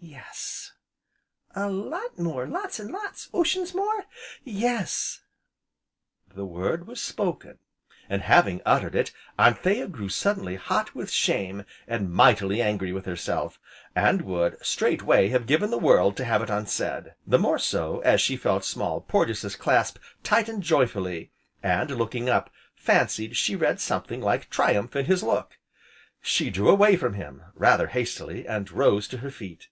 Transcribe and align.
"Yes!" 0.00 0.70
"A 1.56 1.68
lot 1.68 2.20
more, 2.20 2.46
lots 2.46 2.78
an' 2.78 2.92
lots, 2.92 3.28
oceans 3.34 3.74
more?" 3.74 4.04
"Yes!" 4.44 5.22
The 6.32 6.44
word 6.46 6.86
was 6.86 7.00
spoken, 7.02 7.58
and, 8.08 8.22
having 8.22 8.62
uttered 8.64 8.94
it, 8.94 9.10
Anthea 9.36 9.88
grew 9.88 10.08
suddenly 10.08 10.54
hot 10.54 10.94
with 10.94 11.10
shame, 11.10 11.64
and 11.88 12.12
mightily 12.12 12.62
angry 12.62 12.92
with 12.92 13.06
herself, 13.06 13.58
and 13.96 14.22
would, 14.22 14.64
straightway, 14.64 15.30
have 15.30 15.48
given 15.48 15.72
the 15.72 15.78
world 15.78 16.16
to 16.18 16.24
have 16.24 16.42
it 16.42 16.50
unsaid; 16.50 17.16
the 17.26 17.38
more 17.38 17.58
so, 17.58 17.98
as 18.00 18.20
she 18.20 18.36
felt 18.36 18.64
Small 18.64 19.00
Porges' 19.00 19.56
clasp 19.56 19.98
tighten 20.22 20.62
joyfully, 20.62 21.32
and, 21.60 21.90
looking 21.90 22.28
up, 22.28 22.50
fancied 22.76 23.36
she 23.36 23.56
read 23.56 23.80
something 23.80 24.20
like 24.22 24.48
triumph 24.48 24.94
in 24.94 25.06
his 25.06 25.24
look. 25.24 25.58
She 26.22 26.50
drew 26.50 26.68
away 26.68 26.94
from 26.96 27.14
him, 27.14 27.42
rather 27.56 27.88
hastily, 27.88 28.46
and 28.46 28.70
rose 28.70 29.08
to 29.08 29.18
her 29.18 29.30
feet. 29.30 29.68